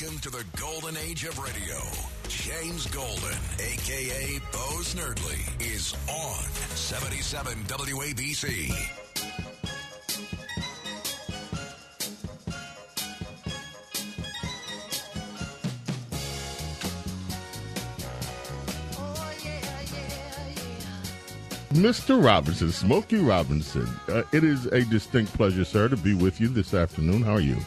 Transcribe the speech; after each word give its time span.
Welcome 0.00 0.20
to 0.20 0.30
the 0.30 0.44
golden 0.58 0.96
age 0.96 1.24
of 1.24 1.38
radio. 1.38 1.76
James 2.28 2.86
Golden, 2.86 3.36
aka 3.58 4.38
Bo 4.50 4.80
Snerdley, 4.80 5.60
is 5.60 5.94
on 6.08 6.42
77 6.74 7.52
WABC. 7.64 8.70
Mr. 21.72 22.24
Robinson, 22.24 22.72
Smokey 22.72 23.16
Robinson, 23.16 23.88
uh, 24.08 24.22
it 24.32 24.44
is 24.44 24.66
a 24.66 24.82
distinct 24.84 25.34
pleasure, 25.34 25.64
sir, 25.64 25.88
to 25.88 25.96
be 25.96 26.14
with 26.14 26.40
you 26.40 26.48
this 26.48 26.72
afternoon. 26.72 27.22
How 27.22 27.32
are 27.32 27.40
you? 27.40 27.58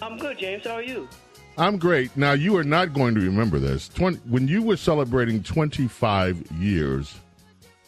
I'm 0.00 0.16
good, 0.18 0.38
James. 0.38 0.64
How 0.64 0.74
are 0.74 0.82
you? 0.82 1.08
I'm 1.58 1.78
great. 1.78 2.14
Now, 2.16 2.32
you 2.32 2.56
are 2.56 2.64
not 2.64 2.92
going 2.92 3.14
to 3.14 3.20
remember 3.20 3.58
this. 3.58 3.88
20, 3.88 4.18
when 4.28 4.46
you 4.46 4.62
were 4.62 4.76
celebrating 4.76 5.42
25 5.42 6.52
years 6.52 7.14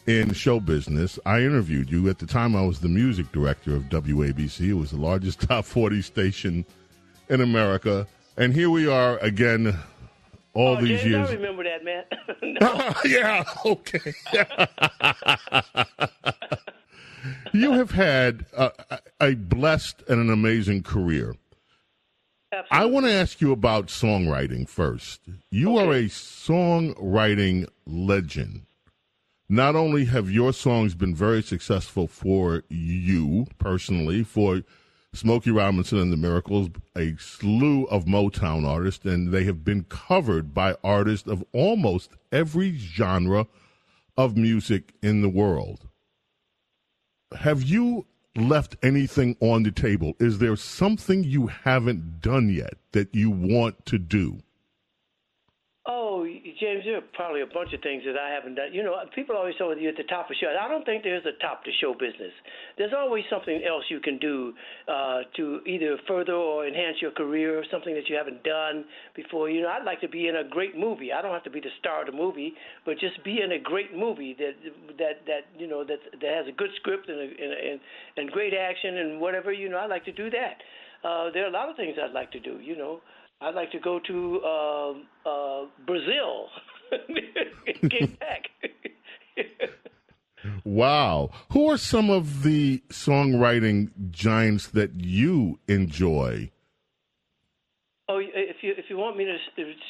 in 0.07 0.33
show 0.33 0.59
business, 0.59 1.19
I 1.25 1.41
interviewed 1.41 1.91
you. 1.91 2.09
At 2.09 2.17
the 2.17 2.25
time, 2.25 2.55
I 2.55 2.63
was 2.63 2.79
the 2.79 2.89
music 2.89 3.31
director 3.31 3.75
of 3.75 3.83
WABC. 3.83 4.69
It 4.69 4.73
was 4.73 4.89
the 4.91 4.97
largest 4.97 5.41
top 5.47 5.65
40 5.65 6.01
station 6.01 6.65
in 7.29 7.41
America. 7.41 8.07
And 8.37 8.53
here 8.53 8.71
we 8.71 8.87
are 8.87 9.17
again 9.19 9.77
all 10.53 10.77
oh, 10.77 10.81
these 10.81 11.01
James, 11.01 11.05
years. 11.05 11.29
I 11.29 11.33
remember 11.33 11.63
that, 11.63 11.83
man. 11.83 12.05
yeah, 13.05 13.43
okay. 13.65 14.13
you 17.53 17.73
have 17.73 17.91
had 17.91 18.45
a, 18.57 18.71
a 19.21 19.35
blessed 19.35 20.01
and 20.07 20.19
an 20.19 20.31
amazing 20.31 20.81
career. 20.81 21.35
Absolutely. 22.59 22.83
I 22.89 22.91
want 22.91 23.05
to 23.05 23.11
ask 23.13 23.41
you 23.41 23.51
about 23.51 23.87
songwriting 23.87 24.67
first. 24.67 25.21
You 25.51 25.77
Okay. 25.77 25.85
are 25.87 25.93
a 25.93 26.03
songwriting 26.05 27.67
legend. 27.85 28.65
Not 29.47 29.75
only 29.75 30.05
have 30.05 30.29
your 30.29 30.53
songs 30.53 30.93
been 30.93 31.15
very 31.15 31.41
successful 31.41 32.07
for 32.07 32.63
you 32.69 33.47
personally, 33.57 34.23
for 34.23 34.61
Smokey 35.13 35.49
Robinson 35.49 35.97
and 35.97 36.13
the 36.13 36.17
Miracles, 36.17 36.69
a 36.95 37.15
slew 37.17 37.85
of 37.85 38.05
Motown 38.05 38.67
artists, 38.67 39.05
and 39.05 39.31
they 39.31 39.43
have 39.45 39.63
been 39.63 39.85
covered 39.85 40.53
by 40.53 40.75
artists 40.83 41.27
of 41.27 41.43
almost 41.51 42.11
every 42.31 42.77
genre 42.77 43.47
of 44.17 44.37
music 44.37 44.93
in 45.01 45.21
the 45.21 45.29
world. 45.29 45.87
Have 47.39 47.63
you 47.63 48.05
left 48.39 48.75
anything 48.83 49.35
on 49.39 49.63
the 49.63 49.71
table? 49.71 50.13
Is 50.19 50.39
there 50.39 50.55
something 50.55 51.23
you 51.23 51.47
haven't 51.47 52.21
done 52.21 52.49
yet 52.49 52.75
that 52.93 53.13
you 53.13 53.29
want 53.29 53.85
to 53.87 53.97
do? 53.97 54.39
James, 56.59 56.83
there 56.83 56.97
are 56.97 57.09
probably 57.13 57.41
a 57.41 57.47
bunch 57.47 57.71
of 57.73 57.81
things 57.81 58.03
that 58.05 58.19
I 58.19 58.29
haven't 58.29 58.55
done. 58.55 58.73
You 58.73 58.83
know, 58.83 58.99
people 59.15 59.35
always 59.35 59.55
say 59.55 59.63
you're 59.79 59.91
at 59.91 59.97
the 59.97 60.03
top 60.03 60.29
of 60.29 60.35
show. 60.39 60.51
I 60.51 60.67
don't 60.67 60.83
think 60.83 61.03
there's 61.03 61.25
a 61.25 61.39
top 61.41 61.63
to 61.63 61.71
show 61.79 61.93
business. 61.93 62.35
There's 62.77 62.91
always 62.91 63.23
something 63.29 63.63
else 63.63 63.83
you 63.89 63.99
can 63.99 64.19
do 64.19 64.53
uh, 64.87 65.21
to 65.37 65.61
either 65.65 65.97
further 66.07 66.33
or 66.33 66.67
enhance 66.67 66.97
your 67.01 67.11
career, 67.11 67.63
something 67.71 67.95
that 67.95 68.09
you 68.09 68.15
haven't 68.15 68.43
done 68.43 68.83
before. 69.15 69.49
You 69.49 69.63
know, 69.63 69.69
I'd 69.69 69.85
like 69.85 70.01
to 70.01 70.09
be 70.09 70.27
in 70.27 70.35
a 70.35 70.43
great 70.43 70.77
movie. 70.77 71.13
I 71.13 71.21
don't 71.21 71.33
have 71.33 71.43
to 71.45 71.49
be 71.49 71.61
the 71.61 71.73
star 71.79 72.01
of 72.01 72.07
the 72.07 72.17
movie, 72.17 72.53
but 72.85 72.99
just 72.99 73.23
be 73.23 73.39
in 73.41 73.53
a 73.53 73.59
great 73.59 73.95
movie 73.95 74.35
that 74.37 74.53
that 74.97 75.23
that 75.27 75.43
you 75.57 75.67
know 75.67 75.85
that 75.85 75.99
that 76.19 76.33
has 76.35 76.47
a 76.47 76.55
good 76.55 76.71
script 76.75 77.07
and 77.07 77.19
a, 77.19 77.23
and 77.71 77.79
and 78.17 78.31
great 78.31 78.53
action 78.53 78.97
and 78.97 79.21
whatever. 79.21 79.53
You 79.53 79.69
know, 79.69 79.77
I'd 79.77 79.89
like 79.89 80.05
to 80.05 80.13
do 80.13 80.29
that. 80.29 80.59
Uh, 81.07 81.31
there 81.31 81.45
are 81.45 81.49
a 81.49 81.53
lot 81.53 81.69
of 81.69 81.77
things 81.77 81.95
I'd 81.95 82.13
like 82.13 82.31
to 82.33 82.39
do. 82.39 82.59
You 82.59 82.75
know. 82.75 82.99
I'd 83.41 83.55
like 83.55 83.71
to 83.71 83.79
go 83.79 83.99
to 83.99 84.41
uh, 84.45 85.29
uh, 85.29 85.65
Brazil, 85.85 86.47
get 87.89 88.19
back. 88.19 88.49
Wow. 90.65 91.29
Who 91.51 91.69
are 91.69 91.77
some 91.77 92.09
of 92.09 92.43
the 92.43 92.83
songwriting 92.89 93.91
giants 94.11 94.67
that 94.67 94.91
you 94.95 95.59
enjoy? 95.67 96.51
oh, 98.09 98.19
if 98.19 98.57
you 98.61 98.73
if 98.75 98.85
you 98.89 98.97
want 98.97 99.15
me 99.15 99.25
to 99.25 99.37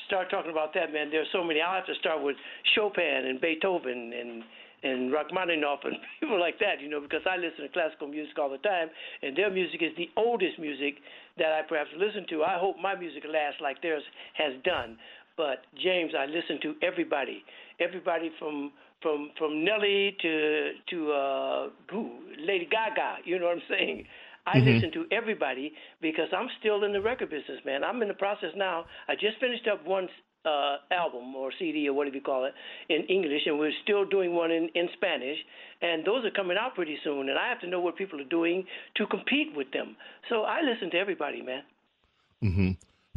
start 0.06 0.30
talking 0.30 0.52
about 0.52 0.74
that, 0.76 0.94
man, 0.94 1.10
there's 1.10 1.28
so 1.31 1.44
many. 1.44 1.62
I'll 1.62 1.76
have 1.76 1.88
to 1.88 1.96
start 1.96 2.22
with 2.22 2.36
Chopin 2.76 3.26
and 3.26 3.42
Beethoven 3.42 4.14
and 4.14 4.44
and 4.84 5.12
Rachmaninoff 5.12 5.79
and 5.84 5.95
people 6.19 6.40
like 6.40 6.59
that, 6.59 6.81
you 6.81 6.90
know, 6.90 7.01
because 7.01 7.22
I 7.29 7.38
listen 7.38 7.63
to 7.63 7.69
classical 7.69 8.07
music 8.07 8.38
all 8.40 8.50
the 8.50 8.59
time, 8.59 8.90
and 9.22 9.35
their 9.35 9.50
music 9.50 9.81
is 9.81 9.91
the 9.97 10.09
oldest 10.17 10.59
music 10.59 10.95
that 11.38 11.51
I 11.53 11.62
perhaps 11.67 11.90
listen 11.97 12.25
to. 12.29 12.44
I 12.44 12.57
hope 12.57 12.78
my 12.81 12.95
music 12.95 13.23
lasts 13.28 13.62
like 13.62 13.81
theirs 13.81 14.03
has 14.34 14.53
done. 14.63 14.97
But 15.38 15.63
James, 15.81 16.12
I 16.18 16.25
listen 16.25 16.59
to 16.63 16.75
everybody, 16.85 17.44
everybody 17.79 18.31
from 18.39 18.72
from 19.01 19.31
from 19.38 19.63
Nelly 19.63 20.16
to 20.22 20.72
to 20.89 21.12
uh, 21.12 21.69
who, 21.89 22.12
Lady 22.39 22.68
Gaga. 22.69 23.23
You 23.23 23.39
know 23.39 23.45
what 23.45 23.56
I'm 23.56 23.63
saying? 23.69 24.06
I 24.45 24.57
listen 24.57 24.91
to 24.94 25.06
everybody 25.12 25.73
because 26.01 26.28
I'm 26.35 26.47
still 26.59 26.84
in 26.84 26.91
the 26.91 27.01
record 27.01 27.29
business, 27.29 27.59
man. 27.66 27.84
I'm 27.84 28.01
in 28.01 28.07
the 28.07 28.16
process 28.16 28.50
now. 28.56 28.85
I 29.07 29.13
just 29.13 29.39
finished 29.39 29.68
up 29.72 29.85
one 29.85 30.07
uh, 30.45 30.77
album 30.91 31.35
or 31.35 31.51
CD 31.57 31.88
or 31.88 31.94
whatever 31.94 32.16
you 32.16 32.22
call 32.22 32.45
it 32.45 32.53
in 32.89 33.03
English, 33.05 33.41
and 33.45 33.59
we're 33.59 33.72
still 33.83 34.05
doing 34.05 34.33
one 34.33 34.51
in, 34.51 34.69
in 34.75 34.88
Spanish. 34.94 35.38
And 35.81 36.05
those 36.05 36.25
are 36.25 36.31
coming 36.31 36.57
out 36.59 36.75
pretty 36.75 36.97
soon, 37.03 37.29
and 37.29 37.38
I 37.38 37.50
have 37.50 37.59
to 37.61 37.67
know 37.67 37.79
what 37.79 37.97
people 37.97 38.19
are 38.19 38.29
doing 38.29 38.66
to 38.95 39.05
compete 39.07 39.55
with 39.55 39.72
them. 39.72 39.95
So 40.29 40.44
I 40.44 40.61
listen 40.61 40.91
to 40.91 40.97
everybody, 40.97 41.41
man. 41.41 41.63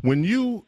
When 0.02 0.24
you 0.24 0.64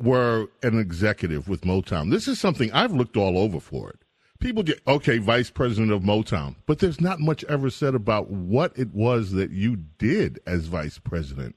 were 0.00 0.46
an 0.62 0.78
executive 0.78 1.48
with 1.48 1.62
Motown, 1.62 2.10
this 2.10 2.28
is 2.28 2.40
something 2.40 2.72
I've 2.72 2.92
looked 2.92 3.16
all 3.16 3.36
over 3.38 3.60
for 3.60 3.90
it. 3.90 4.00
People 4.40 4.62
get, 4.62 4.80
okay, 4.86 5.18
vice 5.18 5.50
president 5.50 5.92
of 5.92 6.02
Motown, 6.02 6.54
but 6.66 6.78
there's 6.78 7.00
not 7.00 7.18
much 7.18 7.44
ever 7.44 7.70
said 7.70 7.94
about 7.94 8.30
what 8.30 8.72
it 8.78 8.94
was 8.94 9.32
that 9.32 9.50
you 9.50 9.76
did 9.98 10.38
as 10.46 10.66
vice 10.66 10.98
president. 10.98 11.56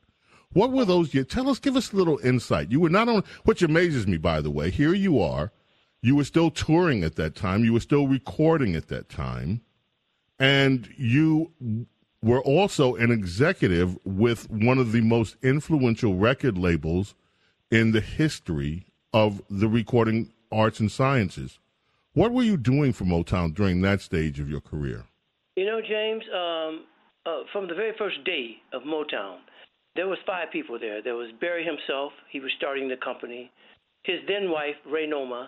What 0.53 0.71
were 0.71 0.85
those 0.85 1.13
years? 1.13 1.27
Tell 1.27 1.49
us, 1.49 1.59
give 1.59 1.75
us 1.77 1.93
a 1.93 1.95
little 1.95 2.19
insight. 2.19 2.71
You 2.71 2.79
were 2.79 2.89
not 2.89 3.07
on, 3.07 3.23
which 3.43 3.61
amazes 3.61 4.05
me, 4.07 4.17
by 4.17 4.41
the 4.41 4.51
way. 4.51 4.69
Here 4.69 4.93
you 4.93 5.19
are. 5.19 5.51
You 6.01 6.15
were 6.15 6.23
still 6.23 6.51
touring 6.51 7.03
at 7.03 7.15
that 7.15 7.35
time. 7.35 7.63
You 7.63 7.73
were 7.73 7.79
still 7.79 8.07
recording 8.07 8.75
at 8.75 8.87
that 8.87 9.07
time. 9.07 9.61
And 10.39 10.89
you 10.97 11.51
were 12.23 12.41
also 12.41 12.95
an 12.95 13.11
executive 13.11 13.97
with 14.05 14.49
one 14.49 14.77
of 14.77 14.91
the 14.91 15.01
most 15.01 15.35
influential 15.41 16.15
record 16.15 16.57
labels 16.57 17.15
in 17.69 17.91
the 17.91 18.01
history 18.01 18.85
of 19.13 19.41
the 19.49 19.67
recording 19.67 20.33
arts 20.51 20.79
and 20.79 20.91
sciences. 20.91 21.59
What 22.13 22.31
were 22.31 22.43
you 22.43 22.57
doing 22.57 22.91
for 22.91 23.05
Motown 23.05 23.53
during 23.53 23.81
that 23.81 24.01
stage 24.01 24.39
of 24.39 24.49
your 24.49 24.59
career? 24.59 25.05
You 25.55 25.65
know, 25.65 25.81
James, 25.81 26.23
um, 26.33 26.83
uh, 27.25 27.43
from 27.53 27.67
the 27.67 27.75
very 27.75 27.93
first 27.97 28.23
day 28.25 28.57
of 28.73 28.83
Motown, 28.83 29.37
there 29.95 30.07
was 30.07 30.17
five 30.25 30.51
people 30.51 30.79
there. 30.79 31.01
There 31.01 31.15
was 31.15 31.29
Barry 31.39 31.65
himself. 31.65 32.13
He 32.29 32.39
was 32.39 32.51
starting 32.57 32.87
the 32.87 32.97
company. 32.97 33.51
His 34.03 34.19
then 34.27 34.49
wife, 34.49 34.75
Raynoma, 34.87 35.47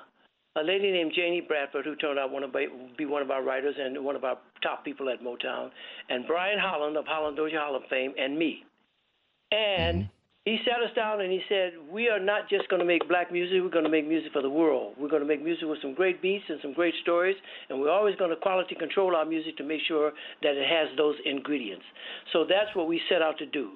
a 0.55 0.63
lady 0.63 0.91
named 0.91 1.13
Janie 1.15 1.41
Bradford, 1.41 1.85
who 1.85 1.95
turned 1.95 2.19
out 2.19 2.31
one 2.31 2.43
of 2.43 2.53
be 2.97 3.05
one 3.05 3.21
of 3.21 3.31
our 3.31 3.43
writers 3.43 3.75
and 3.79 4.03
one 4.03 4.15
of 4.15 4.23
our 4.23 4.37
top 4.61 4.85
people 4.85 5.09
at 5.09 5.21
Motown, 5.21 5.71
and 6.09 6.27
Brian 6.27 6.59
Holland 6.59 6.95
of 6.95 7.05
Holland 7.05 7.37
Dozier 7.37 7.59
Holland 7.59 7.85
fame, 7.89 8.13
and 8.19 8.37
me. 8.37 8.63
And 9.51 10.03
mm-hmm. 10.03 10.09
he 10.45 10.59
sat 10.63 10.83
us 10.83 10.93
down 10.95 11.21
and 11.21 11.31
he 11.31 11.41
said, 11.49 11.73
"We 11.91 12.09
are 12.09 12.19
not 12.19 12.49
just 12.49 12.69
going 12.69 12.81
to 12.81 12.85
make 12.85 13.07
black 13.07 13.31
music. 13.31 13.63
We're 13.63 13.69
going 13.69 13.85
to 13.85 13.89
make 13.89 14.07
music 14.07 14.31
for 14.31 14.43
the 14.43 14.49
world. 14.49 14.93
We're 14.99 15.09
going 15.09 15.23
to 15.23 15.27
make 15.27 15.43
music 15.43 15.65
with 15.67 15.81
some 15.81 15.95
great 15.95 16.21
beats 16.21 16.45
and 16.47 16.59
some 16.61 16.73
great 16.73 16.93
stories, 17.01 17.35
and 17.69 17.79
we're 17.79 17.89
always 17.89 18.15
going 18.17 18.29
to 18.29 18.35
quality 18.35 18.75
control 18.75 19.15
our 19.15 19.25
music 19.25 19.57
to 19.57 19.63
make 19.63 19.81
sure 19.87 20.11
that 20.43 20.53
it 20.53 20.67
has 20.69 20.95
those 20.97 21.15
ingredients." 21.25 21.85
So 22.31 22.45
that's 22.47 22.75
what 22.75 22.87
we 22.87 23.01
set 23.09 23.23
out 23.23 23.39
to 23.39 23.47
do. 23.47 23.71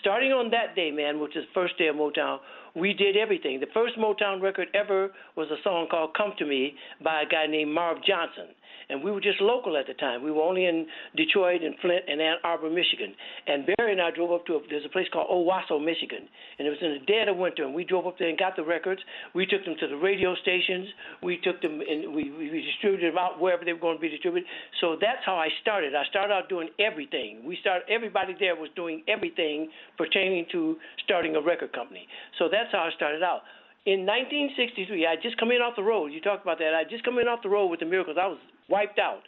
Starting 0.00 0.32
on 0.32 0.50
that 0.50 0.76
day, 0.76 0.90
man, 0.90 1.20
which 1.20 1.36
is 1.36 1.44
the 1.44 1.52
first 1.54 1.76
day 1.78 1.88
of 1.88 1.96
Motown, 1.96 2.38
we 2.74 2.92
did 2.92 3.16
everything. 3.16 3.58
The 3.58 3.66
first 3.74 3.94
Motown 3.98 4.40
record 4.40 4.68
ever 4.74 5.10
was 5.36 5.48
a 5.50 5.62
song 5.64 5.88
called 5.90 6.14
Come 6.14 6.32
to 6.38 6.46
Me 6.46 6.74
by 7.02 7.22
a 7.22 7.26
guy 7.26 7.46
named 7.46 7.72
Marv 7.72 7.98
Johnson 8.06 8.54
and 8.90 9.02
we 9.02 9.10
were 9.10 9.20
just 9.20 9.40
local 9.40 9.76
at 9.76 9.86
the 9.86 9.94
time. 9.94 10.22
We 10.22 10.30
were 10.30 10.42
only 10.42 10.66
in 10.66 10.86
Detroit 11.16 11.62
and 11.62 11.74
Flint 11.80 12.04
and 12.08 12.20
Ann 12.20 12.36
Arbor, 12.44 12.68
Michigan. 12.68 13.14
And 13.46 13.66
Barry 13.76 13.92
and 13.92 14.00
I 14.00 14.10
drove 14.10 14.32
up 14.32 14.46
to 14.46 14.54
a, 14.54 14.60
there's 14.68 14.84
a 14.84 14.88
place 14.88 15.06
called 15.12 15.28
Owosso, 15.30 15.82
Michigan, 15.82 16.28
and 16.58 16.66
it 16.66 16.70
was 16.70 16.78
in 16.82 16.98
the 16.98 17.04
dead 17.06 17.28
of 17.28 17.36
winter. 17.36 17.64
And 17.64 17.74
we 17.74 17.84
drove 17.84 18.06
up 18.06 18.18
there 18.18 18.28
and 18.28 18.38
got 18.38 18.56
the 18.56 18.64
records. 18.64 19.00
We 19.34 19.46
took 19.46 19.64
them 19.64 19.76
to 19.80 19.88
the 19.88 19.96
radio 19.96 20.34
stations. 20.42 20.88
We 21.22 21.38
took 21.42 21.62
them 21.62 21.80
and 21.80 22.14
we, 22.14 22.30
we 22.30 22.62
distributed 22.66 23.12
them 23.12 23.18
out 23.18 23.40
wherever 23.40 23.64
they 23.64 23.72
were 23.72 23.80
going 23.80 23.96
to 23.96 24.02
be 24.02 24.08
distributed. 24.08 24.48
So 24.80 24.96
that's 25.00 25.24
how 25.24 25.36
I 25.36 25.48
started. 25.62 25.94
I 25.94 26.04
started 26.10 26.34
out 26.34 26.48
doing 26.48 26.68
everything. 26.78 27.42
We 27.44 27.56
started. 27.60 27.84
Everybody 27.88 28.34
there 28.38 28.56
was 28.56 28.70
doing 28.76 29.02
everything 29.08 29.70
pertaining 29.96 30.46
to 30.52 30.76
starting 31.04 31.36
a 31.36 31.40
record 31.40 31.72
company. 31.72 32.06
So 32.38 32.48
that's 32.50 32.72
how 32.72 32.80
I 32.80 32.90
started 32.96 33.22
out 33.22 33.42
in 33.86 34.04
1963, 34.04 35.06
I 35.06 35.16
just 35.16 35.38
come 35.38 35.50
in 35.50 35.62
off 35.62 35.74
the 35.76 35.82
road. 35.82 36.12
You 36.12 36.20
talked 36.20 36.42
about 36.42 36.58
that. 36.58 36.74
I 36.74 36.84
just 36.84 37.04
come 37.04 37.18
in 37.18 37.28
off 37.28 37.40
the 37.42 37.48
road 37.48 37.68
with 37.68 37.80
the 37.80 37.86
Miracles. 37.86 38.16
I 38.20 38.26
was 38.26 38.38
wiped 38.68 38.98
out. 38.98 39.22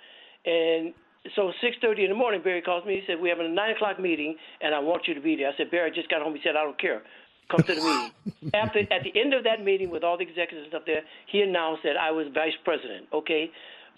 And 0.44 0.93
so 1.34 1.52
6:30 1.62 2.04
in 2.04 2.10
the 2.10 2.16
morning, 2.16 2.43
Barry 2.43 2.60
calls 2.60 2.84
me. 2.84 3.00
He 3.00 3.06
said, 3.06 3.20
"We 3.20 3.28
have 3.28 3.40
a 3.40 3.49
nine 3.49 3.70
o'clock 3.70 3.99
meeting, 3.99 4.37
and 4.60 4.75
I 4.75 4.81
want 4.81 5.08
you 5.08 5.14
to 5.14 5.20
be 5.20 5.37
there." 5.37 5.49
I 5.49 5.56
said, 5.56 5.70
"Barry, 5.70 5.90
I 5.90 5.94
just 5.94 6.08
got 6.08 6.20
home." 6.20 6.34
He 6.34 6.43
said, 6.43 6.56
"I 6.56 6.64
don't 6.64 6.78
care. 6.78 7.02
Come 7.49 7.62
to 7.62 7.75
the 7.75 7.81
meeting." 7.81 8.50
After 8.54 8.81
at 8.81 9.02
the 9.04 9.12
end 9.19 9.32
of 9.32 9.44
that 9.44 9.62
meeting 9.62 9.90
with 9.90 10.04
all 10.04 10.16
the 10.16 10.25
executives 10.25 10.64
and 10.64 10.70
stuff 10.70 10.84
there, 10.84 11.02
he 11.26 11.43
announced 11.43 11.84
that 11.84 11.96
I 11.96 12.10
was 12.10 12.26
vice 12.34 12.56
president. 12.64 13.06
Okay. 13.12 13.50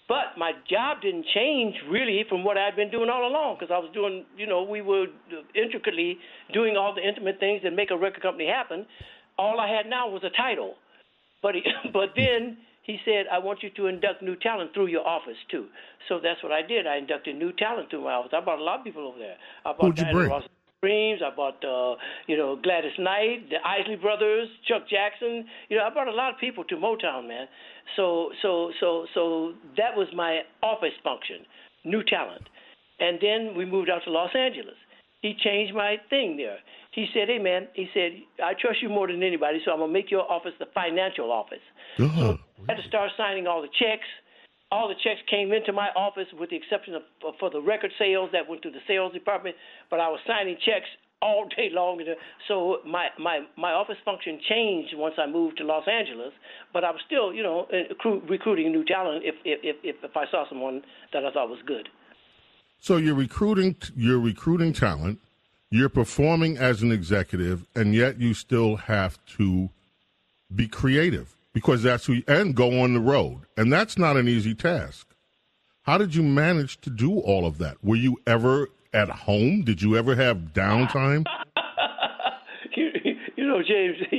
But 0.07 0.37
my 0.37 0.51
job 0.69 1.01
didn't 1.01 1.25
change 1.33 1.73
really 1.89 2.23
from 2.29 2.43
what 2.43 2.59
I'd 2.59 2.75
been 2.75 2.91
doing 2.91 3.09
all 3.09 3.25
along 3.25 3.57
because 3.59 3.73
I 3.73 3.79
was 3.79 3.89
doing, 3.91 4.23
you 4.37 4.45
know, 4.45 4.61
we 4.61 4.81
were 4.81 5.07
intricately 5.55 6.19
doing 6.53 6.77
all 6.77 6.93
the 6.93 7.01
intimate 7.01 7.39
things 7.39 7.63
that 7.63 7.73
make 7.73 7.89
a 7.89 7.97
record 7.97 8.21
company 8.21 8.45
happen. 8.45 8.85
All 9.37 9.59
I 9.59 9.67
had 9.67 9.89
now 9.89 10.09
was 10.09 10.23
a 10.23 10.35
title. 10.35 10.75
But 11.41 11.55
he, 11.55 11.61
but 11.93 12.09
then 12.15 12.57
he 12.83 12.97
said, 13.03 13.25
I 13.31 13.39
want 13.39 13.63
you 13.63 13.69
to 13.77 13.87
induct 13.87 14.21
new 14.21 14.35
talent 14.35 14.73
through 14.73 14.87
your 14.87 15.05
office 15.07 15.37
too. 15.49 15.65
So 16.07 16.19
that's 16.21 16.41
what 16.43 16.51
I 16.51 16.61
did. 16.61 16.85
I 16.85 16.97
inducted 16.97 17.35
new 17.35 17.51
talent 17.53 17.89
through 17.89 18.03
my 18.03 18.13
office. 18.13 18.31
I 18.35 18.41
brought 18.41 18.59
a 18.59 18.63
lot 18.63 18.79
of 18.79 18.85
people 18.85 19.07
over 19.07 19.17
there. 19.17 19.35
I 19.65 19.73
brought 19.73 19.97
Who'd 19.97 20.07
you 20.07 20.13
bring? 20.13 20.29
Ross 20.29 20.43
Dreams. 20.81 21.21
I 21.25 21.33
brought, 21.33 21.63
uh, 21.65 21.95
you 22.27 22.37
know, 22.37 22.55
Gladys 22.61 22.93
Knight, 22.99 23.49
the 23.49 23.57
Isley 23.67 23.95
Brothers, 23.95 24.47
Chuck 24.67 24.83
Jackson. 24.87 25.45
You 25.69 25.77
know, 25.77 25.83
I 25.83 25.89
brought 25.89 26.07
a 26.07 26.13
lot 26.13 26.33
of 26.33 26.39
people 26.39 26.63
to 26.65 26.75
Motown, 26.75 27.27
man. 27.27 27.47
So, 27.95 28.29
so, 28.41 28.71
so, 28.79 29.07
so 29.15 29.53
that 29.77 29.97
was 29.97 30.07
my 30.15 30.41
office 30.61 30.93
function, 31.03 31.37
new 31.85 32.03
talent. 32.03 32.43
And 32.99 33.17
then 33.19 33.57
we 33.57 33.65
moved 33.65 33.89
out 33.89 34.01
to 34.05 34.11
Los 34.11 34.29
Angeles. 34.35 34.75
He 35.25 35.33
changed 35.33 35.73
my 35.73 35.97
thing 36.11 36.37
there. 36.37 36.59
He 36.91 37.09
said, 37.11 37.29
"Hey, 37.29 37.39
man," 37.39 37.67
he 37.73 37.89
said, 37.95 38.21
"I 38.43 38.53
trust 38.53 38.83
you 38.83 38.89
more 38.89 39.07
than 39.07 39.23
anybody, 39.23 39.59
so 39.65 39.71
I'm 39.71 39.79
gonna 39.79 39.91
make 39.91 40.11
your 40.11 40.31
office 40.31 40.53
the 40.59 40.67
financial 40.67 41.31
office." 41.31 41.65
Uh-huh. 41.97 42.21
So 42.21 42.39
I 42.69 42.73
had 42.73 42.77
to 42.83 42.87
start 42.87 43.09
signing 43.17 43.47
all 43.47 43.63
the 43.63 43.69
checks. 43.69 44.05
All 44.71 44.87
the 44.87 44.93
checks 44.93 45.21
came 45.25 45.51
into 45.51 45.73
my 45.73 45.89
office, 45.95 46.31
with 46.33 46.51
the 46.51 46.55
exception 46.55 46.93
of 46.93 47.03
for 47.39 47.49
the 47.49 47.59
record 47.59 47.91
sales 47.97 48.29
that 48.33 48.47
went 48.47 48.61
through 48.61 48.77
the 48.77 48.85
sales 48.85 49.13
department. 49.13 49.55
But 49.89 49.99
I 49.99 50.09
was 50.09 50.19
signing 50.27 50.57
checks 50.57 50.89
all 51.23 51.45
day 51.57 51.71
long. 51.71 52.05
So 52.47 52.81
my 52.85 53.09
my 53.17 53.47
my 53.57 53.71
office 53.71 53.97
function 54.05 54.39
changed 54.47 54.93
once 54.95 55.15
I 55.17 55.25
moved 55.25 55.57
to 55.57 55.63
Los 55.63 55.87
Angeles. 55.87 56.33
But 56.71 56.83
I 56.83 56.91
was 56.91 57.01
still, 57.03 57.33
you 57.33 57.41
know, 57.41 57.67
recruiting 58.29 58.71
new 58.71 58.85
talent 58.85 59.25
if 59.25 59.33
if 59.43 59.75
if, 59.83 60.03
if 60.03 60.15
I 60.15 60.29
saw 60.29 60.47
someone 60.47 60.83
that 61.13 61.25
I 61.25 61.31
thought 61.31 61.49
was 61.49 61.63
good. 61.65 61.89
So 62.79 62.97
you're 62.97 63.15
recruiting 63.15 63.75
you're 63.95 64.19
recruiting 64.19 64.73
talent 64.73 65.19
you're 65.75 65.89
performing 65.89 66.57
as 66.57 66.81
an 66.81 66.91
executive, 66.91 67.65
and 67.75 67.93
yet 67.93 68.19
you 68.19 68.33
still 68.33 68.75
have 68.77 69.19
to 69.37 69.69
be 70.55 70.67
creative 70.67 71.35
because 71.53 71.83
that's 71.83 72.05
who 72.05 72.21
and 72.27 72.55
go 72.55 72.79
on 72.81 72.93
the 72.93 72.99
road, 72.99 73.41
and 73.57 73.71
that's 73.73 73.97
not 73.97 74.15
an 74.15 74.27
easy 74.27 74.53
task. 74.53 75.07
How 75.83 75.97
did 75.97 76.15
you 76.15 76.23
manage 76.23 76.79
to 76.81 76.89
do 76.89 77.19
all 77.19 77.45
of 77.45 77.57
that? 77.59 77.83
Were 77.83 77.95
you 77.95 78.17
ever 78.25 78.69
at 78.93 79.09
home? 79.09 79.63
Did 79.63 79.81
you 79.81 79.97
ever 79.97 80.15
have 80.15 80.53
downtime? 80.53 81.25
you, 82.75 82.91
you 83.35 83.45
know, 83.47 83.61
James. 83.61 83.97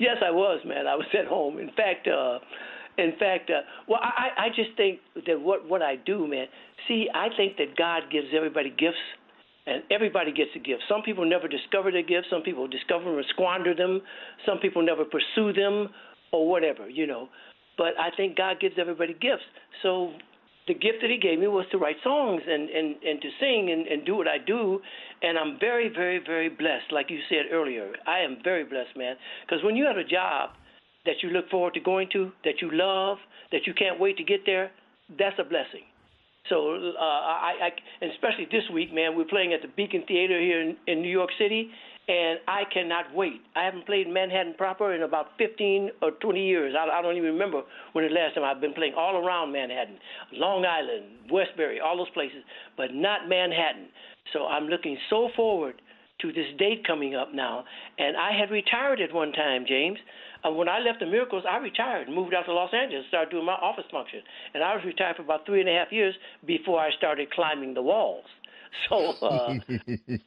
yes, 0.00 0.16
I 0.24 0.30
was, 0.30 0.60
man. 0.64 0.86
I 0.86 0.96
was 0.96 1.06
at 1.18 1.26
home. 1.26 1.58
In 1.58 1.70
fact, 1.70 2.08
uh, 2.08 2.38
in 2.98 3.12
fact, 3.18 3.50
uh, 3.50 3.60
well, 3.88 4.00
I, 4.02 4.46
I 4.46 4.48
just 4.48 4.76
think 4.76 5.00
that 5.26 5.40
what 5.40 5.68
what 5.68 5.82
I 5.82 5.96
do, 5.96 6.26
man. 6.26 6.46
See, 6.88 7.08
I 7.12 7.28
think 7.36 7.56
that 7.58 7.76
God 7.76 8.04
gives 8.10 8.28
everybody 8.34 8.70
gifts 8.70 9.02
and 9.66 9.82
everybody 9.90 10.32
gets 10.32 10.50
a 10.54 10.58
gift. 10.58 10.82
Some 10.88 11.02
people 11.02 11.28
never 11.28 11.48
discover 11.48 11.90
their 11.90 12.02
gifts. 12.02 12.28
Some 12.30 12.42
people 12.42 12.68
discover 12.68 13.16
and 13.16 13.26
squander 13.30 13.74
them. 13.74 14.00
Some 14.46 14.58
people 14.58 14.82
never 14.84 15.04
pursue 15.04 15.52
them, 15.52 15.88
or 16.32 16.48
whatever, 16.48 16.88
you 16.88 17.06
know. 17.06 17.28
But 17.76 17.98
I 17.98 18.10
think 18.16 18.36
God 18.36 18.60
gives 18.60 18.76
everybody 18.78 19.12
gifts. 19.12 19.44
So 19.82 20.12
the 20.68 20.74
gift 20.74 20.98
that 21.02 21.10
He 21.10 21.18
gave 21.18 21.38
me 21.38 21.48
was 21.48 21.66
to 21.72 21.78
write 21.78 21.96
songs 22.02 22.42
and 22.46 22.70
and 22.70 22.96
and 23.02 23.20
to 23.20 23.28
sing 23.40 23.70
and, 23.70 23.86
and 23.86 24.06
do 24.06 24.16
what 24.16 24.28
I 24.28 24.38
do. 24.38 24.80
And 25.22 25.38
I'm 25.38 25.58
very, 25.58 25.88
very, 25.88 26.20
very 26.24 26.48
blessed. 26.48 26.92
Like 26.92 27.10
you 27.10 27.18
said 27.28 27.52
earlier, 27.52 27.92
I 28.06 28.20
am 28.20 28.38
very 28.42 28.64
blessed, 28.64 28.96
man. 28.96 29.16
Because 29.46 29.64
when 29.64 29.76
you 29.76 29.84
have 29.84 29.96
a 29.96 30.04
job 30.04 30.50
that 31.06 31.22
you 31.22 31.30
look 31.30 31.48
forward 31.50 31.74
to 31.74 31.80
going 31.80 32.08
to, 32.12 32.30
that 32.44 32.60
you 32.60 32.70
love, 32.72 33.18
that 33.52 33.66
you 33.66 33.74
can't 33.74 33.98
wait 33.98 34.16
to 34.18 34.24
get 34.24 34.40
there, 34.44 34.70
that's 35.18 35.36
a 35.38 35.44
blessing. 35.44 35.86
So 36.48 36.74
uh, 36.98 37.02
I, 37.02 37.70
I, 37.70 38.06
especially 38.06 38.46
this 38.50 38.62
week, 38.72 38.94
man, 38.94 39.16
we're 39.16 39.24
playing 39.24 39.52
at 39.52 39.62
the 39.62 39.68
Beacon 39.76 40.04
Theater 40.06 40.40
here 40.40 40.60
in, 40.60 40.76
in 40.86 41.02
New 41.02 41.10
York 41.10 41.30
City, 41.38 41.70
and 42.08 42.38
I 42.46 42.62
cannot 42.72 43.12
wait. 43.14 43.40
I 43.56 43.64
haven't 43.64 43.84
played 43.84 44.08
Manhattan 44.08 44.54
proper 44.56 44.94
in 44.94 45.02
about 45.02 45.26
15 45.38 45.90
or 46.02 46.12
20 46.12 46.46
years. 46.46 46.74
I, 46.78 46.98
I 46.98 47.02
don't 47.02 47.16
even 47.16 47.32
remember 47.32 47.62
when 47.94 48.06
the 48.06 48.14
last 48.14 48.34
time 48.34 48.44
I've 48.44 48.60
been 48.60 48.74
playing 48.74 48.94
all 48.96 49.16
around 49.16 49.52
Manhattan, 49.52 49.98
Long 50.32 50.64
Island, 50.64 51.30
Westbury, 51.32 51.80
all 51.80 51.96
those 51.96 52.10
places, 52.10 52.44
but 52.76 52.94
not 52.94 53.28
Manhattan. 53.28 53.88
So 54.32 54.46
I'm 54.46 54.66
looking 54.66 54.96
so 55.10 55.30
forward 55.34 55.80
to 56.20 56.32
this 56.32 56.46
date 56.58 56.86
coming 56.86 57.14
up 57.14 57.34
now. 57.34 57.64
And 57.98 58.16
I 58.16 58.32
had 58.38 58.50
retired 58.50 59.00
at 59.00 59.14
one 59.14 59.32
time, 59.32 59.64
James. 59.66 59.98
Uh, 60.44 60.50
when 60.50 60.68
I 60.68 60.78
left 60.78 61.00
the 61.00 61.06
Miracles, 61.06 61.44
I 61.48 61.58
retired, 61.58 62.08
moved 62.08 62.34
out 62.34 62.44
to 62.46 62.52
Los 62.52 62.72
Angeles, 62.72 63.04
started 63.08 63.30
doing 63.30 63.44
my 63.44 63.54
office 63.54 63.84
function, 63.90 64.20
and 64.54 64.62
I 64.62 64.74
was 64.74 64.84
retired 64.84 65.16
for 65.16 65.22
about 65.22 65.46
three 65.46 65.60
and 65.60 65.68
a 65.68 65.72
half 65.72 65.90
years 65.90 66.14
before 66.46 66.80
I 66.80 66.90
started 66.96 67.30
climbing 67.30 67.74
the 67.74 67.82
walls. 67.82 68.24
So 68.90 69.14
uh, 69.22 69.54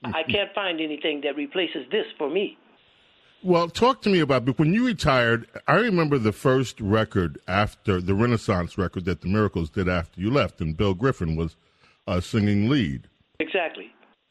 I 0.06 0.24
can't 0.24 0.52
find 0.56 0.82
anything 0.82 1.22
that 1.24 1.36
replaces 1.36 1.86
this 1.92 2.06
for 2.18 2.32
me. 2.32 2.58
Well, 3.44 3.70
talk 3.70 4.02
to 4.02 4.10
me 4.10 4.20
about 4.20 4.58
when 4.58 4.74
you 4.74 4.86
retired. 4.86 5.48
I 5.68 5.76
remember 5.76 6.18
the 6.18 6.34
first 6.34 6.82
record 6.82 7.38
after 7.48 8.02
the 8.02 8.16
Renaissance 8.16 8.78
record 8.78 9.06
that 9.06 9.22
the 9.22 9.28
Miracles 9.28 9.70
did 9.70 9.88
after 9.88 10.20
you 10.20 10.32
left, 10.32 10.62
and 10.62 10.76
Bill 10.76 10.94
Griffin 10.96 11.36
was 11.36 11.56
uh, 12.08 12.20
singing 12.20 12.70
lead. 12.70 13.08
Exactly. 13.40 13.89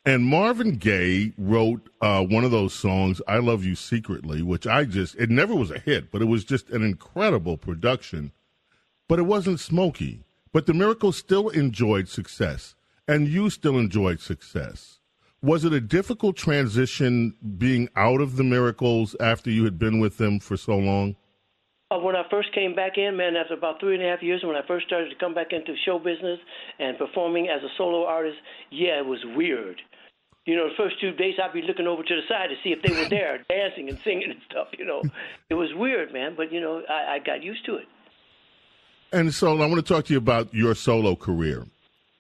And 0.09 0.25
Marvin 0.25 0.77
Gaye 0.77 1.35
wrote 1.37 1.91
uh, 2.01 2.25
one 2.25 2.43
of 2.43 2.51
those 2.51 2.73
songs, 2.73 3.21
I 3.29 3.41
Love 3.41 3.63
You 3.63 3.75
Secretly, 3.75 4.41
which 4.41 4.67
I 4.67 4.85
just, 4.87 5.15
it 5.17 5.29
never 5.29 5.55
was 5.55 5.71
a 5.71 5.79
hit, 5.79 6.11
but 6.11 6.23
it 6.23 6.25
was 6.25 6.47
just 6.47 6.71
an 6.71 6.83
incredible 6.83 7.59
production. 7.59 8.33
But 9.07 9.19
it 9.19 9.25
wasn't 9.25 9.61
Smokey. 9.61 10.25
But 10.51 10.65
the 10.65 10.73
Miracles 10.73 11.19
still 11.19 11.51
enjoyed 11.51 12.09
success, 12.09 12.75
and 13.07 13.29
you 13.29 13.51
still 13.51 13.77
enjoyed 13.77 14.21
success. 14.21 14.99
Was 15.43 15.67
it 15.67 15.75
a 15.75 15.81
difficult 15.81 16.37
transition 16.37 17.35
being 17.59 17.91
out 17.95 18.23
of 18.23 18.37
the 18.37 18.45
Miracles 18.45 19.15
after 19.21 19.51
you 19.51 19.65
had 19.65 19.79
been 19.79 20.01
with 20.01 20.17
them 20.17 20.41
for 20.41 20.57
so 20.57 20.79
long? 20.79 21.17
Uh, 21.91 21.99
when 21.99 22.17
I 22.17 22.23
first 22.31 22.55
came 22.55 22.75
back 22.75 22.97
in, 22.97 23.15
man, 23.19 23.37
after 23.37 23.53
about 23.53 23.79
three 23.79 23.95
and 23.95 24.03
a 24.03 24.09
half 24.09 24.23
years, 24.23 24.43
when 24.43 24.57
I 24.57 24.67
first 24.67 24.87
started 24.87 25.11
to 25.11 25.17
come 25.17 25.35
back 25.35 25.53
into 25.53 25.75
show 25.85 25.99
business 25.99 26.39
and 26.79 26.97
performing 26.97 27.49
as 27.49 27.63
a 27.63 27.69
solo 27.77 28.07
artist, 28.07 28.39
yeah, 28.71 29.01
it 29.01 29.07
was 29.07 29.21
weird 29.37 29.83
you 30.49 30.57
know, 30.57 30.67
the 30.67 30.75
first 30.77 30.99
two 30.99 31.13
days 31.13 31.35
I'd 31.43 31.53
be 31.53 31.61
looking 31.61 31.87
over 31.87 32.03
to 32.03 32.17
the 32.17 32.23
side 32.27 32.49
to 32.49 32.57
see 32.65 32.71
if 32.71 32.81
they 32.81 32.91
were 32.91 33.07
there 33.11 33.45
dancing 33.51 33.91
and 33.91 33.99
singing 34.03 34.31
and 34.31 34.41
stuff, 34.51 34.69
you 34.79 34.87
know. 34.87 35.03
It 35.51 35.55
was 35.55 35.69
weird, 35.75 36.11
man, 36.11 36.37
but, 36.39 36.51
you 36.51 36.59
know, 36.59 36.83
I, 36.89 37.17
I 37.17 37.19
got 37.19 37.43
used 37.43 37.67
to 37.67 37.77
it. 37.77 37.87
And 39.13 39.35
so 39.35 39.53
I 39.53 39.67
want 39.67 39.75
to 39.75 39.83
talk 39.83 40.07
to 40.07 40.15
you 40.15 40.19
about 40.19 40.53
your 40.55 40.75
solo 40.75 41.17
career. 41.17 41.67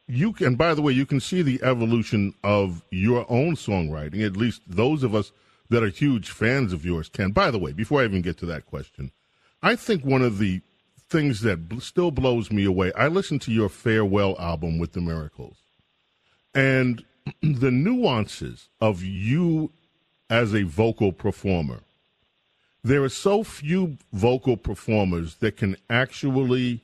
You 0.08 0.34
can, 0.34 0.56
by 0.56 0.74
the 0.74 0.82
way, 0.82 0.92
you 0.92 1.06
can 1.06 1.20
see 1.20 1.40
the 1.40 1.58
evolution 1.62 2.34
of 2.44 2.84
your 2.90 3.24
own 3.30 3.56
songwriting. 3.56 4.24
At 4.24 4.36
least 4.36 4.60
those 4.66 5.02
of 5.02 5.14
us 5.14 5.32
that 5.70 5.82
are 5.82 5.88
huge 5.88 6.28
fans 6.28 6.74
of 6.74 6.84
yours 6.84 7.08
can. 7.08 7.32
By 7.32 7.50
the 7.50 7.58
way, 7.58 7.72
before 7.72 8.02
I 8.02 8.04
even 8.04 8.20
get 8.20 8.36
to 8.38 8.46
that 8.46 8.66
question, 8.66 9.10
I 9.62 9.74
think 9.74 10.04
one 10.04 10.22
of 10.22 10.36
the 10.36 10.60
things 11.08 11.40
that 11.40 11.60
still 11.80 12.10
blows 12.10 12.50
me 12.52 12.66
away. 12.66 12.92
I 12.92 13.08
listened 13.08 13.40
to 13.42 13.52
your 13.52 13.70
farewell 13.70 14.36
album 14.38 14.78
with 14.78 14.92
the 14.92 15.00
Miracles, 15.00 15.56
and 16.54 17.02
the 17.42 17.70
nuances 17.70 18.68
of 18.80 19.02
you 19.02 19.70
as 20.30 20.54
a 20.54 20.62
vocal 20.62 21.12
performer. 21.12 21.80
There 22.84 23.02
are 23.02 23.08
so 23.08 23.42
few 23.44 23.98
vocal 24.12 24.56
performers 24.56 25.36
that 25.36 25.56
can 25.56 25.76
actually 25.90 26.80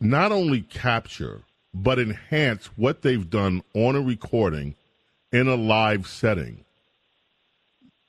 not 0.00 0.32
only 0.32 0.62
capture 0.62 1.42
but 1.74 1.98
enhance 1.98 2.66
what 2.76 3.02
they've 3.02 3.28
done 3.30 3.62
on 3.74 3.96
a 3.96 4.00
recording 4.00 4.74
in 5.32 5.48
a 5.48 5.54
live 5.54 6.06
setting. 6.06 6.64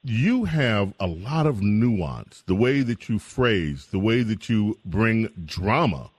you 0.04 0.46
have 0.46 0.94
a 1.00 1.08
lot 1.08 1.46
of 1.46 1.62
nuance, 1.62 2.44
the 2.48 2.56
way 2.56 2.82
that 2.82 3.10
you 3.10 3.20
phrase, 3.20 3.88
the 3.88 4.00
way 4.00 4.24
that 4.24 4.50
you 4.50 4.78
bring 4.86 5.28
drama 5.46 6.10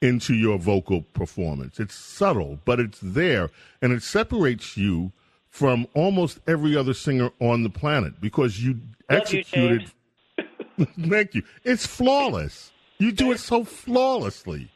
into 0.00 0.34
your 0.34 0.58
vocal 0.58 1.02
performance. 1.02 1.78
It's 1.78 1.94
subtle, 1.94 2.58
but 2.64 2.80
it's 2.80 2.98
there, 3.02 3.50
and 3.82 3.92
it 3.92 4.02
separates 4.02 4.76
you 4.76 5.12
from 5.48 5.86
almost 5.94 6.38
every 6.46 6.76
other 6.76 6.94
singer 6.94 7.30
on 7.40 7.62
the 7.62 7.70
planet 7.70 8.20
because 8.20 8.62
you 8.64 8.72
Love 8.72 9.20
executed. 9.22 9.92
You, 10.38 10.86
Thank 11.08 11.34
you. 11.34 11.42
It's 11.64 11.86
flawless. 11.86 12.72
You 12.98 13.12
do 13.12 13.32
it 13.32 13.40
so 13.40 13.64
flawlessly. 13.64 14.70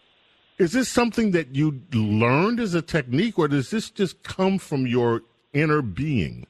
Is 0.59 0.73
this 0.73 0.88
something 0.88 1.33
that 1.33 1.54
you 1.54 1.81
learned 1.93 2.61
as 2.61 2.75
a 2.75 2.83
technique, 2.83 3.38
or 3.38 3.49
does 3.49 3.71
this 3.71 3.90
just 3.90 4.23
come 4.23 4.59
from 4.59 4.87
your 4.87 5.23
inner 5.52 5.83
being? 5.83 6.47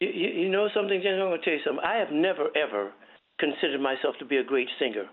You, 0.00 0.08
you, 0.08 0.28
you 0.42 0.48
know 0.48 0.68
something, 0.74 1.00
James? 1.02 1.20
I'm 1.20 1.28
going 1.28 1.40
to 1.40 1.44
tell 1.44 1.54
you 1.54 1.60
something. 1.64 1.84
I 1.84 1.98
have 1.98 2.10
never, 2.10 2.48
ever 2.56 2.92
considered 3.38 3.80
myself 3.80 4.16
to 4.18 4.24
be 4.24 4.36
a 4.36 4.44
great 4.44 4.68
singer. 4.78 5.06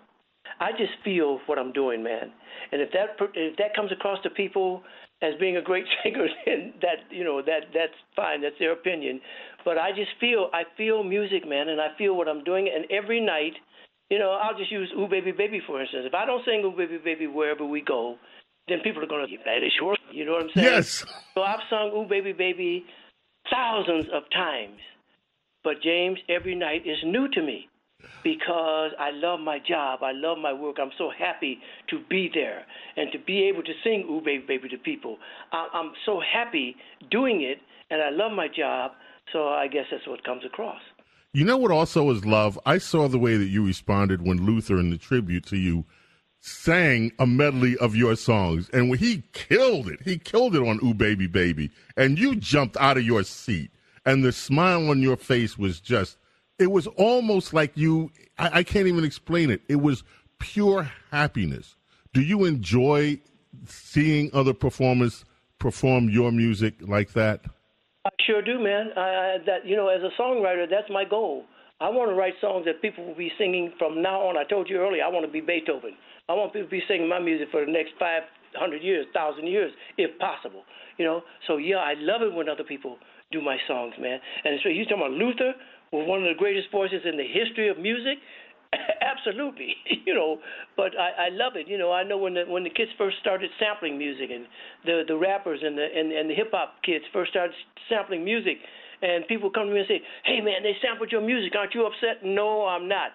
I 0.60 0.72
just 0.72 0.92
feel 1.04 1.40
what 1.46 1.58
I'm 1.58 1.72
doing, 1.72 2.04
man. 2.04 2.32
And 2.72 2.82
if 2.82 2.92
that 2.92 3.16
if 3.34 3.58
that 3.58 3.74
comes 3.76 3.92
across 3.92 4.22
to 4.24 4.30
people 4.30 4.84
as 5.22 5.34
being 5.40 5.58
a 5.58 5.62
great 5.62 5.86
singer, 6.04 6.28
then 6.46 6.74
that 6.82 7.12
you 7.12 7.24
know 7.24 7.42
that 7.42 7.72
that's 7.74 7.96
fine. 8.16 8.42
That's 8.42 8.58
their 8.60 8.74
opinion. 8.74 9.22
But 9.64 9.78
I 9.78 9.92
just 9.92 10.12
feel 10.20 10.50
I 10.54 10.64
feel 10.78 11.04
music, 11.04 11.48
man, 11.48 11.70
and 11.70 11.80
I 11.80 11.88
feel 11.98 12.16
what 12.16 12.28
I'm 12.28 12.44
doing. 12.44 12.70
And 12.74 12.86
every 12.92 13.22
night, 13.22 13.54
you 14.10 14.20
know, 14.20 14.32
I'll 14.32 14.58
just 14.58 14.72
use 14.72 14.92
"Ooh 14.98 15.08
Baby 15.08 15.32
Baby" 15.32 15.62
for 15.66 15.82
instance. 15.82 16.04
If 16.06 16.14
I 16.14 16.26
don't 16.26 16.44
sing 16.44 16.62
"Ooh 16.66 16.76
Baby 16.76 16.98
Baby" 16.98 17.28
wherever 17.28 17.66
we 17.66 17.82
go, 17.82 18.18
then 18.68 18.80
people 18.84 19.02
are 19.02 19.08
going 19.08 19.28
to 19.28 19.38
that 19.46 19.64
is 19.64 19.72
sure. 19.80 19.96
You 20.12 20.26
know 20.26 20.34
what 20.34 20.44
I'm 20.44 20.50
saying? 20.56 20.68
Yes. 20.68 21.06
So 21.36 21.42
I've 21.42 21.62
sung 21.70 21.92
"Ooh 21.96 22.06
Baby 22.08 22.34
Baby" 22.34 22.86
thousands 23.50 24.08
of 24.14 24.24
times, 24.34 24.80
but 25.64 25.82
James, 25.82 26.20
every 26.28 26.56
night 26.56 26.86
is 26.86 26.98
new 27.06 27.30
to 27.30 27.42
me 27.42 27.69
because 28.24 28.92
I 29.00 29.12
love 29.12 29.40
my 29.40 29.60
job. 29.60 30.04
I 30.04 30.12
love 30.12 30.38
my 30.38 30.54
work. 30.54 30.78
I'm 30.82 30.92
so 30.98 31.10
happy 31.18 31.60
to 31.90 32.00
be 32.10 32.30
there 32.34 32.66
and 32.96 33.12
to 33.12 33.20
be 33.20 33.44
able 33.48 33.64
to 33.64 33.74
sing 33.84 34.06
"Ooh 34.10 34.22
Baby 34.22 34.46
Baby" 34.48 34.70
to 34.70 34.78
people. 34.78 35.18
I'm 35.52 35.92
so 36.06 36.20
happy 36.20 36.76
doing 37.10 37.42
it, 37.42 37.60
and 37.90 38.02
I 38.02 38.10
love 38.10 38.32
my 38.32 38.48
job. 38.48 38.92
So 39.32 39.50
I 39.50 39.68
guess 39.68 39.86
that's 39.92 40.08
what 40.08 40.24
comes 40.24 40.44
across. 40.46 40.82
You 41.34 41.46
know 41.46 41.58
what 41.58 41.72
also 41.72 42.10
is 42.10 42.26
love? 42.26 42.58
I 42.66 42.80
saw 42.80 43.08
the 43.08 43.20
way 43.20 43.38
that 43.38 43.46
you 43.46 43.64
responded 43.64 44.26
when 44.26 44.46
Luther 44.46 44.80
in 44.80 44.90
the 44.90 44.98
tribute 44.98 45.46
to 45.48 45.58
you 45.58 45.86
sang 46.40 47.12
a 47.20 47.28
medley 47.28 47.78
of 47.78 47.96
your 47.96 48.16
songs. 48.16 48.70
And 48.74 48.90
when 48.90 48.98
he 48.98 49.24
killed 49.34 49.88
it, 49.90 50.02
he 50.04 50.18
killed 50.18 50.56
it 50.56 50.68
on 50.68 50.80
Ooh 50.84 50.94
Baby 50.96 51.28
Baby. 51.28 51.70
And 51.96 52.18
you 52.18 52.36
jumped 52.36 52.78
out 52.78 52.98
of 52.98 53.04
your 53.04 53.24
seat. 53.24 53.70
And 54.06 54.24
the 54.24 54.32
smile 54.32 54.90
on 54.90 55.02
your 55.02 55.18
face 55.18 55.58
was 55.58 55.80
just, 55.80 56.18
it 56.60 56.72
was 56.72 56.88
almost 56.88 57.54
like 57.54 57.72
you, 57.76 58.12
I, 58.38 58.60
I 58.60 58.64
can't 58.64 58.88
even 58.88 59.04
explain 59.04 59.50
it. 59.50 59.62
It 59.68 59.78
was 59.78 60.04
pure 60.40 60.92
happiness. 61.12 61.76
Do 62.14 62.22
you 62.22 62.46
enjoy 62.46 63.20
seeing 63.66 64.30
other 64.34 64.54
performers 64.54 65.26
perform 65.58 66.10
your 66.10 66.32
music 66.32 66.76
like 66.82 67.14
that? 67.14 67.42
I 68.06 68.10
sure 68.26 68.42
do, 68.42 68.60
man. 68.60 68.92
I, 68.96 69.00
I, 69.00 69.38
that 69.46 69.66
you 69.66 69.76
know, 69.76 69.90
as 69.90 70.02
a 70.02 70.22
songwriter, 70.22 70.70
that's 70.70 70.90
my 70.90 71.06
goal. 71.06 71.46
I 71.82 71.90
want 71.90 72.12
to 72.12 72.16
write 72.16 72.34
songs 72.42 72.66
that 72.66 72.82
people 72.82 73.06
will 73.06 73.16
be 73.16 73.32
singing 73.38 73.72
from 73.78 74.02
now 74.02 74.22
on. 74.28 74.36
I 74.38 74.44
told 74.44 74.70
you 74.70 74.78
earlier, 74.78 75.04
I 75.04 75.08
want 75.08 75.26
to 75.26 75.32
be 75.32 75.40
Beethoven. 75.40 75.96
I 76.28 76.34
want 76.34 76.52
people 76.52 76.68
to 76.68 76.72
be 76.72 76.84
singing 76.88 77.08
my 77.08 77.20
music 77.20 77.48
for 77.52 77.66
the 77.66 77.72
next 77.72 77.92
500 77.98 78.84
years, 78.84 79.06
1,000 79.14 79.48
years, 79.48 79.72
if 79.98 80.18
possible. 80.20 80.64
You 80.98 81.06
know, 81.06 81.22
so 81.48 81.58
yeah, 81.58 81.78
I 81.78 81.94
love 81.98 82.22
it 82.22 82.34
when 82.34 82.50
other 82.50 82.66
people 82.66 82.98
do 83.32 83.42
my 83.42 83.58
songs, 83.68 83.94
man. 84.00 84.20
And 84.44 84.60
so 84.64 84.70
you 84.70 84.86
talking 84.86 85.06
about 85.06 85.12
Luther, 85.12 85.54
was 85.92 86.08
one 86.08 86.22
of 86.22 86.28
the 86.30 86.38
greatest 86.38 86.72
voices 86.72 87.02
in 87.06 87.18
the 87.18 87.26
history 87.26 87.70
of 87.70 87.78
music. 87.78 88.18
Absolutely, 89.02 89.76
you 90.06 90.14
know, 90.14 90.38
but 90.78 90.98
I, 90.98 91.28
I 91.28 91.30
love 91.30 91.54
it. 91.56 91.68
You 91.68 91.78
know, 91.78 91.92
I 91.92 92.04
know 92.04 92.18
when 92.18 92.36
the 92.36 92.44
when 92.48 92.64
the 92.64 92.70
kids 92.70 92.92
first 92.98 93.18
started 93.20 93.50
sampling 93.60 93.98
music, 93.98 94.30
and 94.30 94.46
the 94.86 95.04
the 95.08 95.18
rappers 95.18 95.60
and 95.64 95.78
the 95.78 95.86
and, 95.86 96.12
and 96.12 96.30
the 96.30 96.36
hip 96.36 96.50
hop 96.54 96.76
kids 96.84 97.04
first 97.12 97.32
started 97.32 97.56
sampling 97.90 98.24
music, 98.24 98.58
and 99.02 99.28
people 99.28 99.50
come 99.50 99.68
to 99.68 99.74
me 99.74 99.80
and 99.80 99.88
say, 99.88 100.02
"Hey, 100.24 100.42
man, 100.42 100.62
they 100.62 100.74
sampled 100.86 101.12
your 101.12 101.22
music. 101.22 101.54
Aren't 101.58 101.74
you 101.74 101.86
upset?" 101.86 102.24
No, 102.24 102.66
I'm 102.68 102.88
not. 102.88 103.12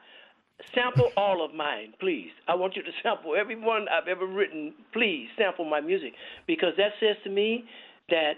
Sample 0.75 1.11
all 1.17 1.45
of 1.45 1.55
mine, 1.55 1.95
please. 2.01 2.31
I 2.49 2.57
want 2.57 2.75
you 2.75 2.83
to 2.83 2.91
sample 3.03 3.35
every 3.39 3.57
one 3.57 3.87
I've 3.89 4.09
ever 4.09 4.27
written. 4.27 4.75
Please 4.93 5.29
sample 5.39 5.65
my 5.65 5.81
music 5.81 6.15
because 6.49 6.75
that 6.79 6.99
says 6.99 7.17
to 7.23 7.31
me 7.31 7.65
that 8.11 8.35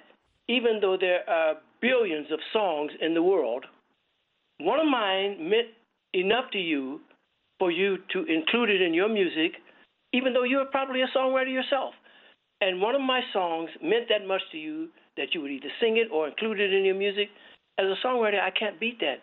even 0.49 0.79
though 0.81 0.97
there 0.99 1.29
are 1.29 1.55
billions 1.81 2.31
of 2.33 2.39
songs 2.53 2.93
in 3.01 3.15
the 3.15 3.23
world, 3.23 3.65
one 4.61 4.81
of 4.81 4.87
mine 4.87 5.51
meant 5.51 5.69
enough 6.15 6.51
to 6.53 6.59
you 6.59 7.01
for 7.59 7.71
you 7.71 7.99
to 8.13 8.25
include 8.25 8.71
it 8.71 8.81
in 8.81 8.95
your 8.95 9.09
music, 9.09 9.53
even 10.13 10.33
though 10.33 10.45
you're 10.45 10.67
probably 10.67 11.03
a 11.03 11.17
songwriter 11.17 11.53
yourself. 11.53 11.95
And 12.61 12.81
one 12.81 12.95
of 12.95 13.01
my 13.01 13.21
songs 13.33 13.71
meant 13.83 14.09
that 14.09 14.27
much 14.27 14.41
to 14.53 14.59
you 14.59 14.89
that 15.17 15.35
you 15.35 15.43
would 15.43 15.51
either 15.51 15.69
sing 15.81 15.97
it 15.97 16.11
or 16.13 16.29
include 16.29 16.61
it 16.61 16.73
in 16.73 16.85
your 16.85 16.95
music. 16.95 17.29
As 17.79 17.87
a 17.87 18.07
songwriter, 18.07 18.41
I 18.41 18.51
can't 18.51 18.81
beat 18.81 19.01
that. 19.01 19.19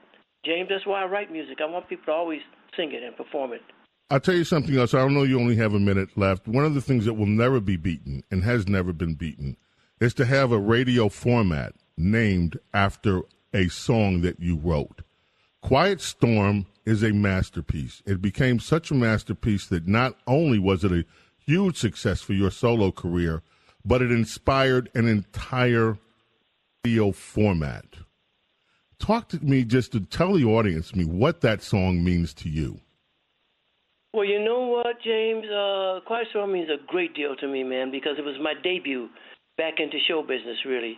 James, 0.46 0.70
that's 0.70 0.86
why 0.86 1.02
I 1.02 1.06
write 1.06 1.32
music. 1.32 1.60
I 1.62 1.66
want 1.66 1.88
people 1.88 2.06
to 2.06 2.12
always 2.12 2.42
sing 2.76 2.92
it 2.92 3.02
and 3.02 3.16
perform 3.16 3.54
it. 3.54 3.62
I'll 4.10 4.20
tell 4.20 4.36
you 4.36 4.44
something 4.44 4.78
else. 4.78 4.94
I 4.94 5.00
don't 5.00 5.14
know 5.14 5.24
you 5.24 5.40
only 5.40 5.56
have 5.56 5.74
a 5.74 5.80
minute 5.80 6.10
left. 6.16 6.48
One 6.48 6.66
of 6.66 6.76
the 6.76 6.82
things 6.82 7.06
that 7.06 7.14
will 7.14 7.26
never 7.26 7.60
be 7.60 7.78
beaten 7.78 8.24
and 8.30 8.44
has 8.44 8.68
never 8.68 8.94
been 8.94 9.16
beaten 9.16 9.58
is 10.00 10.14
to 10.16 10.26
have 10.26 10.52
a 10.52 10.60
radio 10.60 11.10
format 11.10 11.74
named 11.98 12.60
after 12.74 13.22
a 13.54 13.68
song 13.68 14.22
that 14.22 14.40
you 14.40 14.58
wrote. 14.58 15.02
Quiet 15.62 16.02
Storm 16.02 16.66
is 16.86 17.04
a 17.04 17.14
masterpiece. 17.14 18.02
It 18.06 18.22
became 18.22 18.60
such 18.60 18.92
a 18.92 18.96
masterpiece 18.96 19.68
that 19.68 19.88
not 19.88 20.18
only 20.28 20.60
was 20.60 20.84
it 20.84 20.92
a 20.92 21.06
huge 21.38 21.78
success 21.78 22.22
for 22.22 22.34
your 22.34 22.52
solo 22.52 22.92
career, 22.92 23.42
but 23.86 24.02
it 24.02 24.12
inspired 24.12 24.90
an 24.94 25.08
entire 25.08 25.98
video 26.84 27.12
format. 27.12 27.86
Talk 29.00 29.30
to 29.30 29.40
me 29.40 29.64
just 29.64 29.92
to 29.94 30.02
tell 30.02 30.34
the 30.34 30.46
audience 30.46 30.96
me 30.96 31.06
what 31.06 31.42
that 31.42 31.62
song 31.62 32.04
means 32.04 32.34
to 32.36 32.50
you. 32.50 32.80
Well, 34.14 34.26
you 34.26 34.44
know 34.44 34.68
what, 34.68 35.02
James? 35.04 35.46
Uh, 35.46 36.00
Quiet 36.06 36.28
Storm 36.30 36.54
means 36.54 36.70
a 36.70 36.86
great 36.88 37.16
deal 37.16 37.36
to 37.38 37.48
me, 37.48 37.64
man, 37.64 37.90
because 37.90 38.18
it 38.18 38.24
was 38.24 38.36
my 38.42 38.54
debut 38.62 39.10
back 39.58 39.76
into 39.80 39.98
show 40.08 40.22
business, 40.22 40.58
really. 40.66 40.98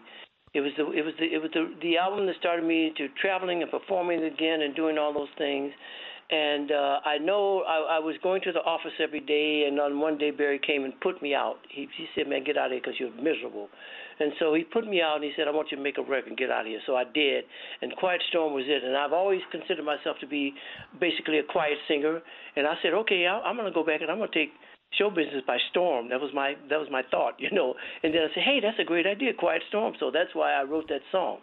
It 0.53 0.61
was 0.61 0.71
the 0.77 0.91
it 0.91 1.03
was 1.03 1.13
the 1.19 1.25
it 1.25 1.41
was 1.41 1.51
the 1.53 1.73
the 1.81 1.97
album 1.97 2.25
that 2.27 2.35
started 2.39 2.65
me 2.65 2.93
to 2.97 3.07
traveling 3.21 3.61
and 3.61 3.69
performing 3.69 4.23
again 4.23 4.61
and 4.61 4.75
doing 4.75 4.97
all 4.97 5.13
those 5.13 5.33
things. 5.37 5.71
And 6.31 6.71
uh, 6.71 6.99
I 7.05 7.19
know 7.19 7.61
I, 7.67 7.97
I 7.97 7.99
was 7.99 8.15
going 8.23 8.41
to 8.43 8.51
the 8.51 8.61
office 8.61 8.93
every 8.99 9.19
day, 9.19 9.65
and 9.67 9.79
on 9.79 9.99
one 9.99 10.17
day 10.17 10.31
Barry 10.31 10.59
came 10.65 10.83
and 10.83 10.99
put 11.01 11.21
me 11.21 11.35
out. 11.35 11.57
He 11.69 11.87
he 11.97 12.07
said, 12.15 12.27
"Man, 12.27 12.43
get 12.43 12.57
out 12.57 12.67
of 12.67 12.71
here 12.71 12.81
because 12.81 12.99
you're 12.99 13.13
miserable." 13.21 13.69
And 14.19 14.31
so 14.39 14.53
he 14.53 14.63
put 14.63 14.87
me 14.87 15.01
out 15.01 15.15
and 15.15 15.23
he 15.23 15.31
said, 15.35 15.47
I 15.47 15.51
want 15.51 15.71
you 15.71 15.77
to 15.77 15.83
make 15.83 15.97
a 15.97 16.01
record 16.01 16.27
and 16.27 16.37
get 16.37 16.49
out 16.49 16.61
of 16.61 16.67
here. 16.67 16.79
So 16.85 16.95
I 16.95 17.03
did. 17.03 17.43
And 17.81 17.95
Quiet 17.97 18.21
Storm 18.29 18.53
was 18.53 18.63
it. 18.67 18.83
And 18.83 18.95
I've 18.95 19.13
always 19.13 19.41
considered 19.51 19.83
myself 19.83 20.17
to 20.21 20.27
be 20.27 20.53
basically 20.99 21.39
a 21.39 21.43
quiet 21.43 21.77
singer. 21.87 22.21
And 22.55 22.65
I 22.65 22.75
said, 22.81 22.93
okay, 22.93 23.27
I'm 23.27 23.55
going 23.55 23.67
to 23.67 23.73
go 23.73 23.85
back 23.85 24.01
and 24.01 24.09
I'm 24.09 24.17
going 24.17 24.31
to 24.31 24.39
take 24.39 24.53
show 24.97 25.09
business 25.09 25.43
by 25.45 25.57
storm. 25.69 26.09
That 26.09 26.21
was 26.21 26.31
my 26.33 26.55
that 26.69 26.79
was 26.79 26.87
my 26.91 27.01
thought, 27.11 27.35
you 27.39 27.51
know. 27.51 27.73
And 28.03 28.13
then 28.13 28.21
I 28.23 28.33
said, 28.33 28.43
hey, 28.43 28.59
that's 28.61 28.79
a 28.79 28.83
great 28.83 29.07
idea, 29.07 29.33
Quiet 29.33 29.63
Storm. 29.69 29.93
So 29.99 30.11
that's 30.11 30.33
why 30.33 30.53
I 30.53 30.63
wrote 30.63 30.87
that 30.89 31.01
song. 31.11 31.39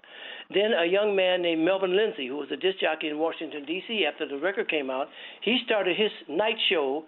Then 0.53 0.73
a 0.73 0.87
young 0.87 1.17
man 1.17 1.43
named 1.43 1.65
Melvin 1.65 1.97
Lindsey, 1.97 2.27
who 2.27 2.37
was 2.37 2.49
a 2.53 2.57
disc 2.57 2.81
jockey 2.81 3.09
in 3.09 3.19
Washington 3.19 3.65
D.C. 3.65 4.05
after 4.07 4.27
the 4.27 4.39
record 4.39 4.69
came 4.69 4.91
out, 4.91 5.09
he 5.43 5.59
started 5.65 5.97
his 5.97 6.11
night 6.29 6.57
show 6.69 7.05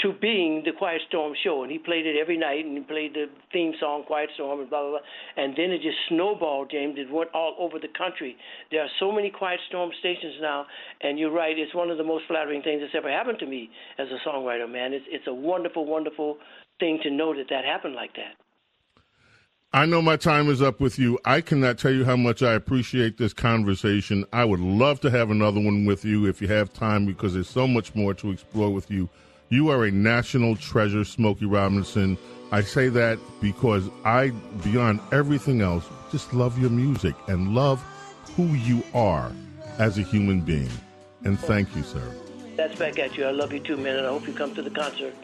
to 0.00 0.12
being 0.20 0.62
the 0.64 0.70
Quiet 0.72 1.02
Storm 1.08 1.34
show, 1.42 1.62
and 1.62 1.72
he 1.72 1.78
played 1.78 2.06
it 2.06 2.16
every 2.20 2.36
night, 2.36 2.64
and 2.64 2.78
he 2.78 2.84
played 2.84 3.14
the 3.14 3.26
theme 3.52 3.72
song 3.80 4.04
Quiet 4.06 4.30
Storm 4.34 4.60
and 4.60 4.70
blah 4.70 4.82
blah 4.82 4.90
blah, 4.90 5.04
and 5.36 5.54
then 5.56 5.70
it 5.70 5.82
just 5.82 5.98
snowballed, 6.08 6.70
James. 6.70 6.94
It 6.98 7.12
went 7.12 7.30
all 7.34 7.56
over 7.58 7.78
the 7.78 7.88
country. 7.98 8.36
There 8.70 8.80
are 8.80 8.90
so 9.00 9.10
many 9.10 9.30
Quiet 9.30 9.60
Storm 9.68 9.90
stations 9.98 10.36
now, 10.40 10.66
and 11.00 11.18
you're 11.18 11.32
right. 11.32 11.58
It's 11.58 11.74
one 11.74 11.90
of 11.90 11.98
the 11.98 12.04
most 12.04 12.24
flattering 12.28 12.62
things 12.62 12.80
that's 12.80 12.94
ever 12.96 13.10
happened 13.10 13.38
to 13.40 13.46
me 13.46 13.70
as 13.98 14.06
a 14.08 14.28
songwriter, 14.28 14.70
man. 14.70 14.92
It's 14.92 15.06
it's 15.08 15.26
a 15.26 15.34
wonderful, 15.34 15.84
wonderful 15.84 16.38
thing 16.78 17.00
to 17.02 17.10
know 17.10 17.34
that 17.34 17.46
that 17.50 17.64
happened 17.64 17.94
like 17.94 18.14
that. 18.14 18.36
I 19.70 19.84
know 19.84 20.00
my 20.00 20.16
time 20.16 20.48
is 20.48 20.62
up 20.62 20.80
with 20.80 20.98
you. 20.98 21.18
I 21.26 21.42
cannot 21.42 21.76
tell 21.76 21.90
you 21.90 22.04
how 22.04 22.16
much 22.16 22.42
I 22.42 22.54
appreciate 22.54 23.18
this 23.18 23.34
conversation. 23.34 24.24
I 24.32 24.46
would 24.46 24.60
love 24.60 25.00
to 25.00 25.10
have 25.10 25.30
another 25.30 25.60
one 25.60 25.84
with 25.84 26.06
you 26.06 26.24
if 26.24 26.40
you 26.40 26.48
have 26.48 26.72
time 26.72 27.04
because 27.04 27.34
there's 27.34 27.50
so 27.50 27.66
much 27.66 27.94
more 27.94 28.14
to 28.14 28.30
explore 28.30 28.70
with 28.70 28.90
you. 28.90 29.10
You 29.50 29.70
are 29.70 29.84
a 29.84 29.90
national 29.90 30.56
treasure, 30.56 31.04
Smokey 31.04 31.46
Robinson. 31.46 32.18
I 32.52 32.60
say 32.60 32.88
that 32.90 33.18
because 33.40 33.88
I, 34.04 34.30
beyond 34.62 35.00
everything 35.10 35.62
else, 35.62 35.84
just 36.12 36.34
love 36.34 36.58
your 36.58 36.70
music 36.70 37.14
and 37.28 37.54
love 37.54 37.82
who 38.36 38.46
you 38.48 38.82
are 38.94 39.32
as 39.78 39.98
a 39.98 40.02
human 40.02 40.40
being. 40.40 40.70
And 41.24 41.38
thank 41.38 41.74
you, 41.74 41.82
sir. 41.82 42.14
That's 42.56 42.78
back 42.78 42.98
at 42.98 43.16
you. 43.16 43.24
I 43.24 43.30
love 43.30 43.52
you 43.52 43.60
too, 43.60 43.76
man, 43.76 43.96
and 43.96 44.06
I 44.06 44.10
hope 44.10 44.26
you 44.26 44.34
come 44.34 44.54
to 44.54 44.62
the 44.62 44.70
concert. 44.70 45.14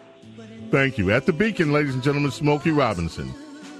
Thank 0.70 0.98
you. 0.98 1.10
At 1.10 1.26
the 1.26 1.32
Beacon, 1.32 1.72
ladies 1.72 1.94
and 1.94 2.02
gentlemen, 2.02 2.30
Smokey 2.30 2.70
Robinson. 2.70 3.32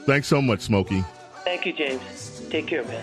Thanks 0.07 0.29
so 0.29 0.43
much, 0.43 0.61
Smokey. 0.61 1.05
Thank 1.45 1.65
you, 1.65 1.73
James. 1.73 2.43
Take 2.51 2.67
care, 2.67 2.85
man. 2.85 3.03